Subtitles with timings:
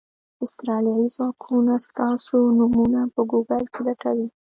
[0.45, 4.27] اسرائیلي ځواکونه ستاسو نومونه په ګوګل کې لټوي.